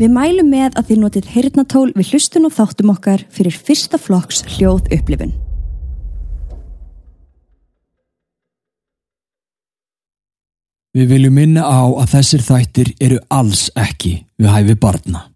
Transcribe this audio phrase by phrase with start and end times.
[0.00, 4.40] Við mælum með að þið notið heyrnatól við hlustun og þáttum okkar fyrir fyrsta flokks
[4.54, 5.34] hljóð upplifun.
[10.96, 15.29] Við viljum minna á að þessir þættir eru alls ekki við hæfi barna.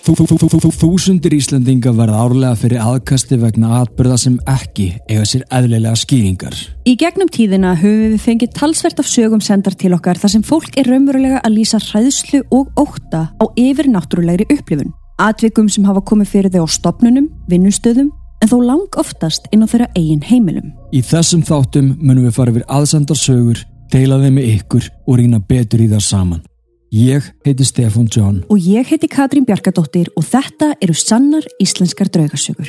[0.00, 6.56] Þúsundir Íslandinga verða árlega fyrir aðkasti vegna atbyrða sem ekki eiga sér eðlilega skýringar.
[6.88, 10.78] Í gegnum tíðina höfum við fengið talsvert af sögum sendar til okkar þar sem fólk
[10.80, 14.94] er raunverulega að lýsa hræðslu og óta á yfir náttúrulegri upplifun.
[15.20, 18.08] Atvikum sem hafa komið fyrir þau á stopnunum, vinnustöðum,
[18.40, 20.72] en þó lang oftast inn á þeirra eigin heimilum.
[20.96, 23.60] Í þessum þáttum munum við fara yfir aðsendar sögur,
[23.92, 26.46] deila þeim með ykkur og rýna betur í það saman.
[26.90, 28.40] Ég heiti Stefan John.
[28.50, 32.66] Og ég heiti Katrín Bjarkadóttir og þetta eru sannar íslenskar draugasögur.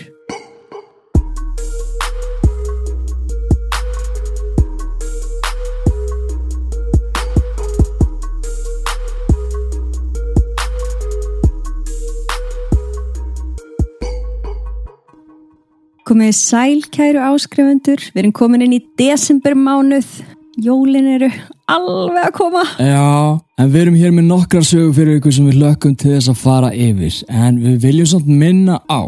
[16.06, 20.14] Komið sæl kæru áskrifundur, við erum komin inn í desembermánuð,
[20.62, 21.30] jólin eru
[21.72, 22.64] alveg að koma.
[22.78, 26.32] Já, en við erum hér með nokkrar sögur fyrir ykkur sem við lökum til þess
[26.32, 29.02] að fara yfir en við viljum svona minna á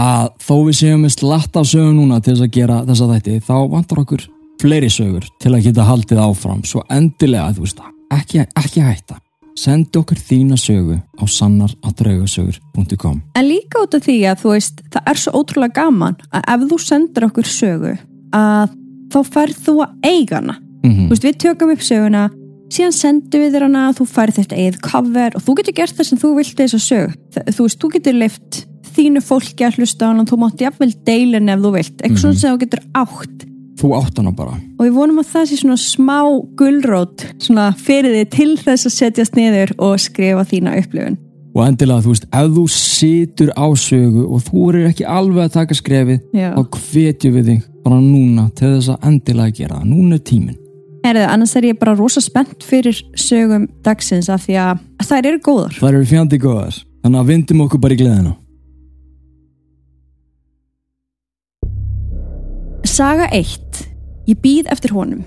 [0.00, 3.40] að þó við séum með slatt af sögur núna til þess að gera þessa þætti
[3.48, 4.28] þá vantar okkur
[4.60, 9.20] fleiri sögur til að geta haldið áfram svo endilega, þú veist það, ekki, ekki hætta
[9.60, 15.10] sendi okkur þína sögu á sannar.draugasögur.com En líka út af því að þú veist, það
[15.12, 17.94] er svo ótrúlega gaman að ef þú sendir okkur sögu
[18.36, 18.76] að
[19.10, 20.56] þá færð þú að eiga hana.
[20.84, 22.24] Mm Þú veist, við tökum upp söguna,
[22.70, 26.08] síðan sendum við þér hana, þú færð þetta eigið cover og þú getur gert það
[26.08, 27.14] sem þú vilt þess að sög.
[27.50, 30.92] Þú veist, þú getur leift þínu fólki að hlusta á hana og þú mátt jafnvel
[31.06, 31.96] deilin ef þú vilt.
[32.00, 33.46] Eitthvað svona sem þú getur átt.
[33.80, 36.18] Þú átt hana bara Og við vonum að það sé svona smá
[36.60, 41.16] gulrót svona fyrir þig til þess að setjast niður og skrifa þína upplifun.
[41.54, 45.54] og endilega, þú veist, ef þú situr á sögu og þú eru ekki alveg að
[45.56, 50.22] taka skrefið þá hvetjum við þig bara núna til þess að endilega gera núna er
[50.28, 50.58] tíminn
[51.00, 55.40] Herðu, annars er ég bara rosa spennt fyrir sögum dagsins af því að þær eru
[55.46, 55.78] góðar.
[55.78, 58.34] Það eru fjandi góðar, þannig að vindum okkur bara í gleðina.
[62.84, 63.80] Saga 1.
[64.28, 65.24] Ég býð eftir honum.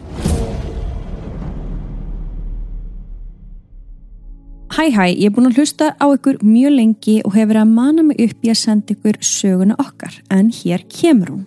[4.74, 8.06] Hæ hæ, ég er búin að hlusta á ykkur mjög lengi og hefur að mana
[8.06, 11.44] mig upp í að senda ykkur söguna okkar, en hér kemur hún.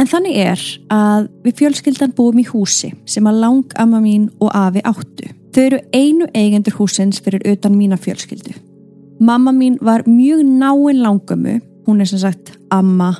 [0.00, 4.80] En þannig er að við fjölskyldan búum í húsi sem að langamma mín og afi
[4.88, 5.28] áttu.
[5.52, 8.54] Þau eru einu eigendur húsins fyrir utan mína fjölskyldu.
[9.20, 13.12] Mamma mín var mjög náinn langamu, hún er sem sagt amma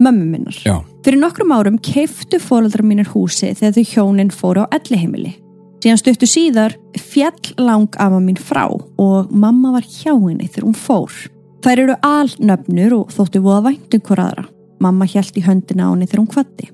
[0.00, 0.56] mömmu minnar.
[0.64, 0.78] Já.
[1.02, 5.34] Fyrir nokkrum árum keiftu fóreldrar mínir húsi þegar þau hjónin fóru á elliheimili.
[5.82, 10.78] Síðan stuttu síðar fjall lang ama mín frá og mamma var hjá henni þegar hún
[10.78, 11.16] fór.
[11.62, 14.46] Þær eru alnöfnur og þóttu voða væntum hver aðra.
[14.82, 16.70] Mamma hjælt í höndina á henni þegar hún kvatti.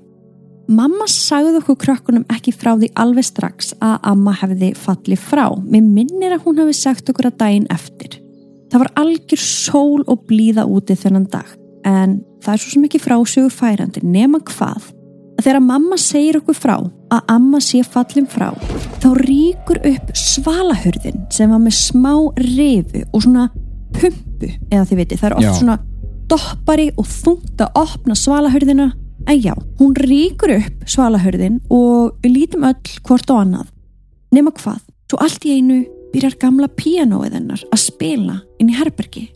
[0.69, 5.45] Mamma sagði okkur krökkunum ekki frá því alveg strax að amma hefði fallið frá.
[5.65, 8.19] Mér minnir að hún hefði sagt okkur að daginn eftir.
[8.69, 13.01] Það var algjör sól og blíða úti þennan dag en það er svo sem ekki
[13.01, 14.89] frásögu færandi nema hvað
[15.39, 18.49] að þegar mamma segir okkur frá að amma sé fallin frá
[18.99, 23.47] þá ríkur upp svalahörðin sem var með smá rifu og svona
[23.95, 25.53] pumpu eða þið viti, það er oft Já.
[25.61, 25.77] svona
[26.31, 28.91] doppari og þungt að opna svalahörðina
[29.29, 33.73] en já, hún ríkur upp svalahörðin og við lítum öll hvort á annað
[34.35, 34.79] nema hvað,
[35.09, 35.81] svo allt í einu
[36.13, 39.27] byrjar gamla píanóið hennar að spila inn í herbergi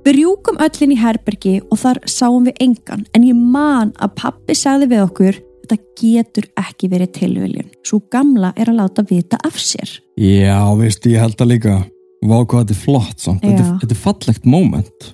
[0.00, 4.14] Við rjúkum öll inn í herbergi og þar sáum við engan en ég man að
[4.22, 5.40] pappi sagði við okkur
[5.70, 9.92] þetta getur ekki verið tilviljun svo gamla er að láta vita af sér.
[10.16, 11.76] Já, veistu, ég held það líka.
[12.20, 13.44] Vá hvað þetta er flott samt.
[13.44, 15.10] Þetta, þetta er fallegt moment.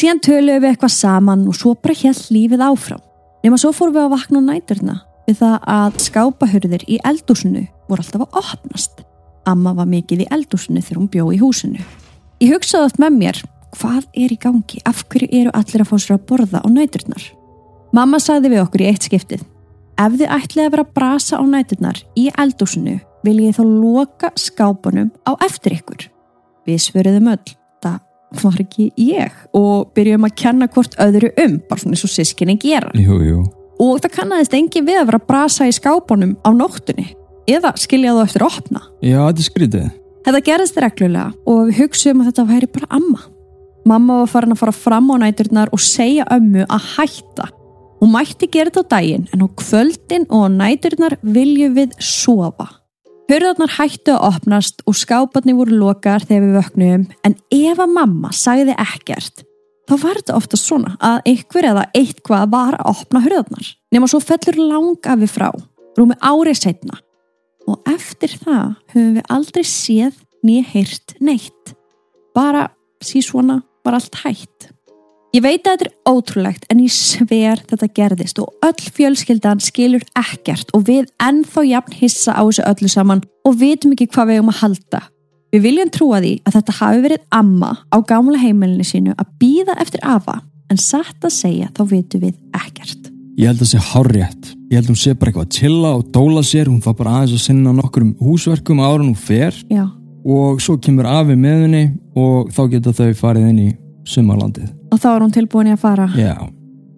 [0.00, 3.00] Síðan töluðum við eitthvað saman og svo bara held lífið áfram.
[3.44, 4.94] Nefna svo fórum við að vakna á næturna
[5.26, 9.02] við það að skápahurðir í eldúsinu voru alltaf að opnast.
[9.50, 11.84] Amma var mikið í eldúsinu þegar hún bjó í húsinu.
[12.40, 13.42] Ég hugsaði oft með mér,
[13.76, 14.80] hvað er í gangi?
[14.88, 17.28] Af hverju eru allir að fá sér að borða á næturnar?
[17.92, 19.44] Mamma sagði við okkur í eitt skiptið,
[20.00, 22.96] ef þið ætlið að vera að brasa á næturnar í eldúsinu
[23.26, 26.08] vil ég þá loka skápunum á eftir ykkur.
[26.64, 27.56] Við svöruðum öll,
[28.42, 32.58] var ekki ég og byrjum að kenna hvort öðru um, bara svona eins og sískinni
[32.60, 32.92] gera.
[32.98, 33.40] Jú, jú.
[33.80, 37.08] Og það kannaðist engin við að vera að brasa í skápunum á nóttunni
[37.50, 38.82] eða skilja þú eftir að opna.
[39.02, 39.86] Já, þetta er skrítið.
[40.26, 43.22] Þetta gerðist reglulega og við hugsaum að þetta væri bara amma.
[43.88, 47.48] Mamma var farin að fara fram á næturnar og segja ömmu að hætta.
[48.00, 52.68] Hún mætti gera þetta á daginn en á kvöldin og á næturnar viljum við sofa.
[53.30, 58.32] Hörðarnar hættu að opnast og skáparnir voru lokar þegar við vöknum en ef að mamma
[58.34, 59.44] sagði ekkert
[59.86, 64.18] þá var þetta ofta svona að einhver eða eitthvað var að opna hörðarnar nema svo
[64.24, 65.46] fellur langa við frá,
[65.94, 66.98] rúmi árið setna
[67.70, 71.74] og eftir það höfum við aldrei séð nýja heyrt neitt.
[72.34, 72.66] Bara
[73.04, 74.70] sí svona var allt hætt.
[75.30, 80.02] Ég veit að þetta er ótrúlegt en ég sver þetta gerðist og öll fjölskyldan skilur
[80.18, 84.40] ekkert og við ennþá jafn hissa á þessu öllu saman og vitum ekki hvað við
[84.40, 85.00] erum að halda.
[85.54, 89.76] Við viljum trúa því að þetta hafi verið amma á gamla heimilinu sínu að býða
[89.84, 93.12] eftir afa en satt að segja þá vitum við ekkert.
[93.38, 94.48] Ég held að það sé hárrétt.
[94.66, 96.66] Ég held að hún sé bara eitthvað að chilla og dóla sér.
[96.66, 99.86] Hún fá bara aðeins að sinna nokkur um húsverkum ára hún fer Já,
[100.26, 101.84] og svo kemur afi með henni
[102.18, 103.68] og þá geta þau farið inn í
[104.10, 104.70] sumarlandið.
[104.92, 106.08] og þá er hún tilbúin í að fara.
[106.18, 106.34] Já,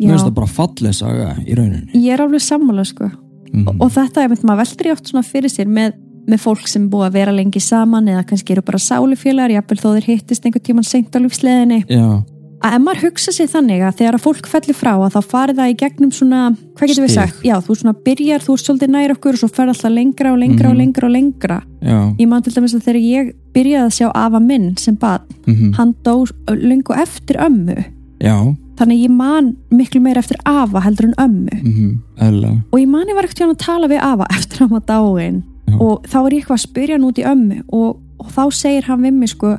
[0.00, 1.92] mér finnst það bara fallið saga í rauninni.
[1.98, 3.10] Ég er alveg sammála sko.
[3.52, 5.92] Mm og þetta er mynd maður veldur í oft svona fyrir sér með,
[6.26, 9.88] með fólk sem búið að vera lengi saman eða kannski eru bara sálufélagar jafnvel þó
[9.98, 12.24] þeir hittist einhvern tíman seint á lífsleðinni Já,
[12.62, 15.58] að ef maður hugsa sér þannig að þegar að fólk fellir frá að þá farið
[15.60, 16.40] það í gegnum svona
[16.78, 19.48] hvað getur við sagt, já þú svona byrjar þú ert svolítið nær okkur og svo
[19.52, 20.80] fer alltaf lengra og lengra og Mhm.
[20.82, 21.58] lengra og lengra.
[21.82, 25.20] Já, ég man til dæmis að þegar ég byrjaði að sjá afa minn sem bad,
[25.46, 27.84] mm hann dó lengu eftir ömmu.
[28.22, 28.36] Já,
[28.76, 31.62] þannig ég man miklu meira eftir afa heldur en ömmu.
[31.62, 34.86] Mm eðla, og ég man ég var ekkert að tala við afa eftir að maður
[34.86, 35.42] dáin
[35.80, 38.84] og þá er ég eitthvað að spyrja hann út í ömmu og, og þá segir
[38.84, 39.58] hann við mig sko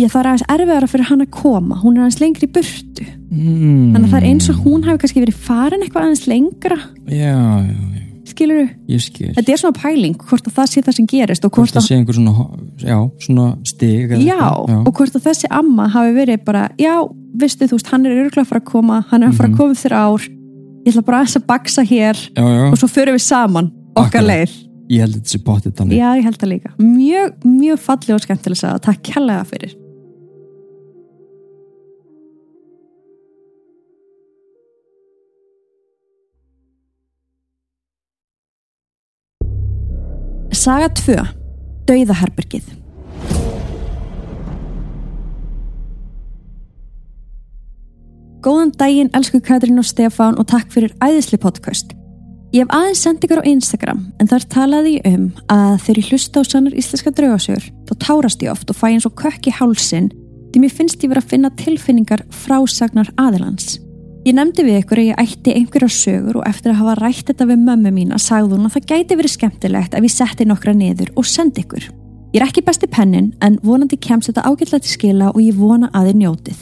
[0.00, 3.06] ég það er aðeins erfiðara fyrir hann að koma hún er aðeins lengri í burtu
[3.06, 3.94] mm.
[3.94, 6.78] þannig að það er eins og hún hafi kannski verið farin eitthvað aðeins lengra
[7.10, 7.34] Já,
[7.66, 8.98] já, já, skilur þú?
[9.04, 9.30] skil.
[9.36, 11.82] Þetta er svona pæling hvort að það sé það sem gerist og Hvort hvort það
[11.82, 12.46] að, sé einhver svona,
[12.84, 14.40] já, svona stig já,
[14.80, 16.94] og hvort að þessi amma hafi verið bara, já,
[17.40, 19.54] veistu þú veist hann er örgulega að fara að koma, hann er að fara að
[19.54, 19.60] Mhm.
[19.60, 20.26] koma þér ár,
[20.86, 22.24] ég ætla bara aðeins að baksa hér
[22.70, 24.54] og svo förum við saman okkar leið
[24.90, 25.98] ég held að þetta sé bóttið þannig.
[26.00, 26.70] Já, ég held það líka.
[26.82, 29.74] Mjög, mjög falleg og skemmtileg að takk kærlega fyrir.
[40.50, 41.14] Saga 2.
[41.86, 42.66] Dauðaherbergið.
[48.42, 51.92] Góðan daginn, elsku Katrín og Stefán og takk fyrir æðisli podcast.
[52.50, 56.08] Ég hef aðeins sendt ykkur á Instagram en þar talaði ég um að þegar ég
[56.10, 59.54] hlusta á sannar íslenska draugasögur þá tárast ég oft og fæ eins og kökk í
[59.54, 60.10] hálsin
[60.50, 63.78] því mér finnst ég vera að finna tilfinningar frásagnar aðilans.
[64.20, 67.46] Ég nefndi við ykkur að ég ætti einhverja sögur og eftir að hafa rætt þetta
[67.48, 71.08] við mömmu mína sagði hún að það gæti verið skemmtilegt ef ég setti nokkra niður
[71.16, 71.86] og sendi ykkur.
[72.34, 75.88] Ég er ekki besti pennin en vonandi kemst þetta ágætlega til skila og ég vona
[75.96, 76.60] að þið njótið.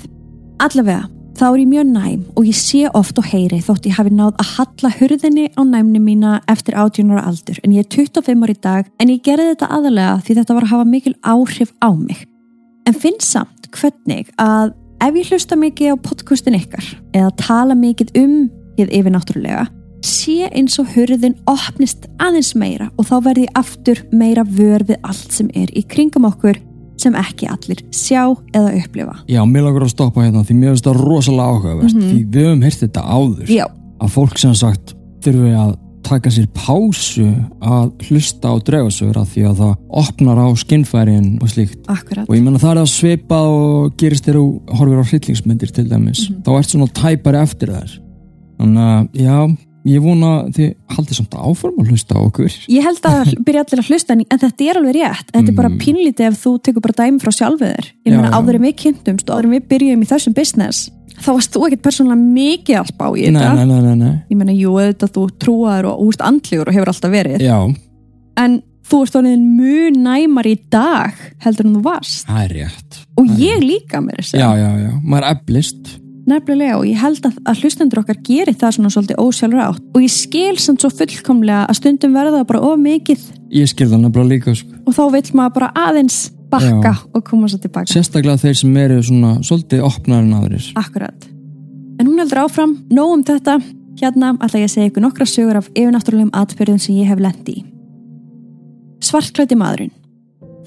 [0.69, 4.15] Allavega, þá er ég mjög næm og ég sé oft og heyri þótt ég hafi
[4.15, 8.47] náð að halla hurðinni á næmni mína eftir 18 ára aldur en ég er 25
[8.47, 11.75] ára í dag en ég gerði þetta aðalega því þetta var að hafa mikil áhrif
[11.83, 12.23] á mig.
[12.87, 16.87] En finn samt hvernig að ef ég hlusta mikið á podcastin ykkar
[17.17, 18.37] eða tala mikið um
[18.79, 19.67] hið yfirnáttúrulega
[20.07, 25.35] sé eins og hurðin opnist aðeins meira og þá verði aftur meira vör við allt
[25.35, 26.61] sem er í kringum okkur
[26.99, 28.25] sem ekki allir sjá
[28.55, 29.13] eða upplifa.
[29.31, 32.09] Já, mér langar að stoppa hérna því mér finnst það rosalega áhugavert Mhm.
[32.11, 33.67] því við höfum heyrt þetta áður Já,
[34.03, 35.77] að fólk sem sagt þurfi að
[36.09, 37.27] taka sér pásu
[37.61, 42.27] að hlusta á draugasögur af því að það opnar á skinnfærin og slíkt akkurat.
[42.29, 45.89] og ég menna það er að svipa og gerist þér og horfir á hryllingsmyndir til
[45.89, 46.43] dæmis Mhm.
[46.45, 47.91] þá ert svona tæpari eftir þær
[48.59, 49.57] þannig að já,
[49.89, 53.81] ég vona þið haldið samt áform að hlusta á okkur Ég held að byrja allir
[53.85, 55.29] að hlusta en þetta er alveg rétt.
[55.33, 55.79] Þetta er bara Mm.
[55.79, 57.87] pínlítið ef þú tekur bara dæmi frá sjálfið þér.
[58.07, 58.31] Ég já.
[58.37, 60.91] áður en við kynntumst og áður en við byrjum í þessum business
[61.25, 63.53] þá varst þú ekkert persónulega mikið að spá í þetta.
[63.55, 64.15] nei, nei, nei, nei.
[64.31, 67.45] Ég meina, jú, auðvitað þú trúaður og húst andlegur og hefur alltaf verið.
[67.45, 67.59] Já,
[68.39, 72.27] En þú ert orðin mjög næmar í dag heldur en þú varst.
[72.29, 75.91] það er rétt Og ég líka mér þess Já, já, já, maður er eflist
[76.29, 80.13] Nefnilega og ég held að, að hlustendur okkar gerir það svona svolítið ósjálfrátt og ég
[80.13, 83.23] skil samt svo fullkomlega að stundum verða það bara of mikið
[83.59, 84.81] Ég skil það nefnilega líka sko.
[84.87, 86.19] og þá vill maður bara aðeins
[86.53, 87.91] bakka og koma svo tilbaka.
[87.93, 91.29] Sérstaklega þeir sem eru svona svolítið opnar en aðrir Akkurat.
[91.99, 93.59] En hún heldur áfram, nóg um þetta.
[93.99, 97.57] Hérna ætla ég að segja ykkur nokkra sögur af yfirnáttúrulegum atbyrðum sem ég hef lendi
[97.59, 97.65] í.
[99.03, 99.95] Svartklæti maðurinn.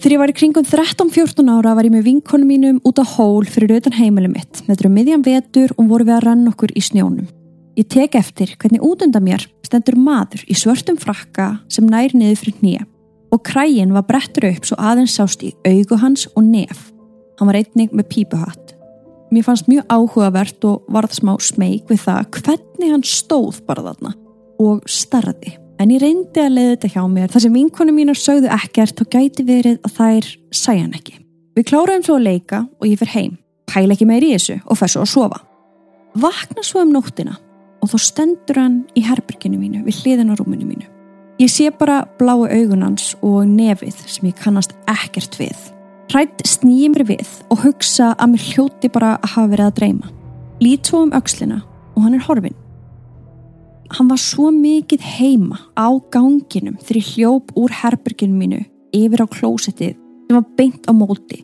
[0.01, 3.45] Þegar ég var í kringum 13-14 ára var ég með vinkonu mínum út á hól
[3.45, 4.63] fyrir utan heimilið mitt.
[4.65, 7.29] Þetta eru miðjan vetur og voru við að rann okkur í snjónum.
[7.77, 12.41] Ég tek eftir hvernig út undan mér stendur maður í svörtum frakka sem nær niður
[12.41, 12.87] fyrir hnýja
[13.31, 16.91] og krægin var brettur upp svo aðeins sást í augu hans og nef.
[17.39, 18.75] Hann var einnig með pípuhatt.
[19.31, 24.11] Mér fannst mjög áhugavert og varð smá smeg við það hvernig hann stóð bara þarna
[24.59, 25.55] og starði.
[25.81, 29.09] En ég reyndi að leiða þetta hjá mér þar sem vinkonu mínar sögðu ekkert og
[29.15, 31.15] gæti verið að þær sæja hann ekki.
[31.57, 33.33] Við kláraðum svo að leika og ég fyrir heim,
[33.71, 35.41] pæla ekki meir í þessu og fer svo að sofa.
[36.21, 37.37] Vakna svo um nóttina
[37.81, 40.90] og þá stendur hann í herbyrginu mínu við hliðin á rúminu mínu.
[41.41, 45.57] Ég sé bara bláu augunans og nefið sem ég kannast ekkert við.
[46.11, 50.11] Hrætt snýjum mér við og hugsa að mér hljóti bara að hafa verið að dreyma.
[50.61, 51.57] Lít svo um aukslina
[51.95, 52.59] og hann er horfin.
[53.95, 59.27] Hann var svo mikið heima á ganginum þegar ég hljóp úr herbyrginu mínu yfir á
[59.33, 61.41] klósettið sem var beint á móti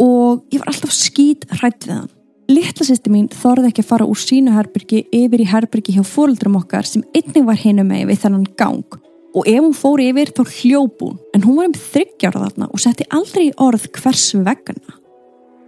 [0.00, 2.12] og ég var alltaf skýt hrætt við hann.
[2.48, 6.62] Littla sýsti mín þorði ekki að fara úr sínu herbyrgi yfir í herbyrgi hjá fóröldrum
[6.62, 9.02] okkar sem einnig var hinu með við þennan gang
[9.34, 12.82] og ef hún fór yfir þá hljóp hún en hún var um þryggjára þarna og
[12.82, 14.94] setti aldrei orð hvers vegna.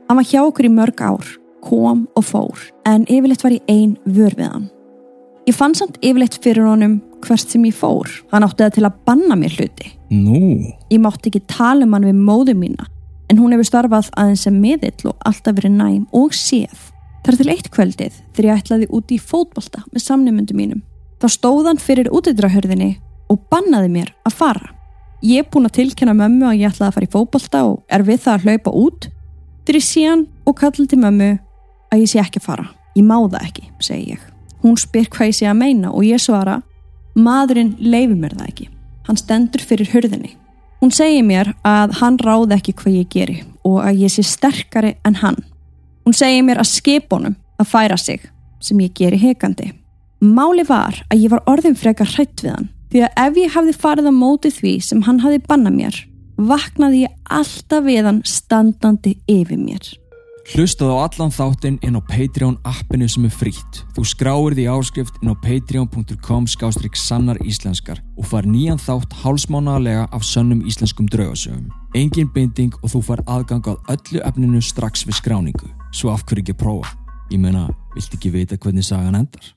[0.07, 1.27] Hann var hjá okkur í mörg ár,
[1.67, 4.69] kom og fór en yfirleitt var ég ein vör við hann.
[5.47, 8.11] Ég fann samt yfirleitt fyrir honum hvert sem ég fór.
[8.33, 9.93] Hann átti það til að banna mér hluti.
[10.11, 12.87] Nú, Ég mátti ekki tala um hann við móðu mína
[13.27, 16.93] en hún hefur starfað aðeins sem miðill og alltaf verið næm og séð.
[17.27, 20.83] Þar til eitt kvöldið þegar ég ætlaði út í fótbolta með samnumundum mínum.
[21.19, 22.93] Þá stóð hann fyrir útidrahörðinni
[23.33, 24.73] og bannaði mér að fara.
[25.25, 28.05] Ég er búin að tilkynna mömmu að ég ætlaði að fara í fótbolta og er
[28.07, 29.09] við það að hlaupa út.
[29.65, 31.31] Þegar ég sé hann og kalli til mömmu
[31.91, 32.67] að ég sé ekki að fara.
[32.97, 34.27] Ég má það ekki, segi ég.
[34.63, 36.61] Hún spyr hvað ég sé að meina og ég svara
[37.17, 38.69] maðurinn leifir mér það ekki.
[39.09, 40.37] Hann stendur fyrir hurðinni.
[40.83, 44.95] Hún segir mér að hann ráði ekki hvað ég geri og að ég sé sterkari
[45.09, 45.41] en hann.
[46.05, 48.29] Hún segir mér að skipunum að færa sig
[48.61, 49.73] sem ég geri hekandi.
[50.21, 53.79] Máli var að ég var orðin frekar hrætt við hann því að ef ég hafði
[53.85, 56.05] farið á móti því sem hann hafði bannað mér
[56.37, 59.95] vaknaði ég alltaf við hann standandi yfir mér.
[60.47, 63.81] hlustaðu á allan þáttinn inn á Patreon appinu sem er frítt.
[63.97, 70.07] Þú skráir því áskrift inn á patreon.com skástrík sannar íslenskar og far nýjan þátt hálsmánaðarlega
[70.13, 71.67] af sönnum íslenskum draugasögum.
[71.99, 75.73] Engin binding og þú far aðgang að öllu efninu strax við skráningu.
[75.91, 76.95] Svo af hverju ekki prófa?
[77.33, 77.67] Ég meina,
[77.97, 79.57] vilt ekki vita hvernig sagan endar?